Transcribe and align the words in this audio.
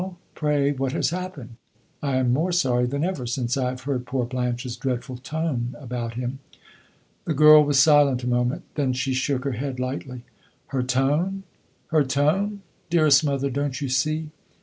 Pray, 0.33 0.71
what 0.71 0.93
has 0.93 1.11
happened? 1.11 1.57
I 2.01 2.15
am 2.15 2.33
more 2.33 2.51
sorry 2.51 2.87
than 2.87 3.03
ever, 3.03 3.27
since 3.27 3.55
I 3.55 3.69
have 3.69 3.81
heard 3.83 4.07
poor 4.07 4.25
Blanche's 4.25 4.75
dreadful 4.75 5.17
tone 5.17 5.75
about 5.77 6.15
him." 6.15 6.39
The 7.25 7.35
girl 7.35 7.63
was 7.63 7.77
silent 7.77 8.23
a 8.23 8.27
moment; 8.27 8.63
then 8.73 8.93
she 8.93 9.13
shook 9.13 9.43
her 9.43 9.51
head, 9.51 9.79
lightly. 9.79 10.23
"Her 10.69 10.81
tone 10.81 11.43
her 11.89 12.03
tone? 12.03 12.63
Dearest 12.89 13.23
mother, 13.23 13.51
don't 13.51 13.79
you 13.79 13.89
see? 13.89 14.31